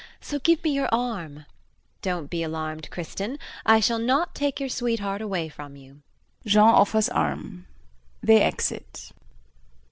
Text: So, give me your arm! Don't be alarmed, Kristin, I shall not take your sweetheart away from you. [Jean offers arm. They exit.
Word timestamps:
So, 0.19 0.39
give 0.39 0.63
me 0.63 0.71
your 0.71 0.89
arm! 0.91 1.45
Don't 2.01 2.27
be 2.31 2.41
alarmed, 2.41 2.89
Kristin, 2.89 3.37
I 3.67 3.79
shall 3.79 3.99
not 3.99 4.33
take 4.33 4.59
your 4.59 4.67
sweetheart 4.67 5.21
away 5.21 5.47
from 5.47 5.75
you. 5.75 6.01
[Jean 6.43 6.63
offers 6.69 7.07
arm. 7.07 7.67
They 8.23 8.41
exit. 8.41 9.11